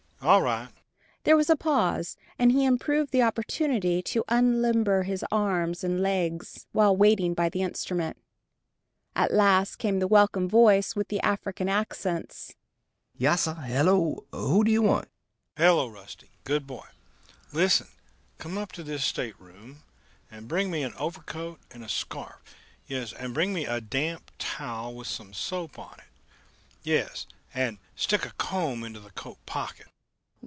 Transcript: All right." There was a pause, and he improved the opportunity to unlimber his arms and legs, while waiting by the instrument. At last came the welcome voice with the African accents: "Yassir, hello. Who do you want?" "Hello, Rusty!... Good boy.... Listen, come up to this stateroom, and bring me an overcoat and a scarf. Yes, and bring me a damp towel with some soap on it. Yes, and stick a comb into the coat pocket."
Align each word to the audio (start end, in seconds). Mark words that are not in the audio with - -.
All 0.23 0.43
right." 0.43 0.69
There 1.23 1.35
was 1.35 1.49
a 1.49 1.55
pause, 1.55 2.15
and 2.37 2.51
he 2.51 2.63
improved 2.63 3.11
the 3.11 3.23
opportunity 3.23 4.03
to 4.03 4.23
unlimber 4.29 5.01
his 5.01 5.25
arms 5.31 5.83
and 5.83 5.99
legs, 5.99 6.67
while 6.73 6.95
waiting 6.95 7.33
by 7.33 7.49
the 7.49 7.63
instrument. 7.63 8.17
At 9.15 9.33
last 9.33 9.77
came 9.79 9.97
the 9.97 10.07
welcome 10.07 10.47
voice 10.47 10.95
with 10.95 11.07
the 11.07 11.19
African 11.21 11.67
accents: 11.67 12.53
"Yassir, 13.19 13.55
hello. 13.65 14.23
Who 14.29 14.63
do 14.63 14.71
you 14.71 14.83
want?" 14.83 15.09
"Hello, 15.57 15.87
Rusty!... 15.87 16.29
Good 16.43 16.67
boy.... 16.67 16.85
Listen, 17.51 17.87
come 18.37 18.59
up 18.59 18.71
to 18.73 18.83
this 18.83 19.03
stateroom, 19.03 19.81
and 20.29 20.47
bring 20.47 20.69
me 20.69 20.83
an 20.83 20.93
overcoat 20.99 21.59
and 21.71 21.83
a 21.83 21.89
scarf. 21.89 22.43
Yes, 22.85 23.11
and 23.11 23.33
bring 23.33 23.53
me 23.55 23.65
a 23.65 23.81
damp 23.81 24.29
towel 24.37 24.93
with 24.93 25.07
some 25.07 25.33
soap 25.33 25.79
on 25.79 25.95
it. 25.97 26.11
Yes, 26.83 27.25
and 27.55 27.79
stick 27.95 28.23
a 28.23 28.33
comb 28.33 28.83
into 28.83 28.99
the 28.99 29.09
coat 29.09 29.43
pocket." 29.47 29.87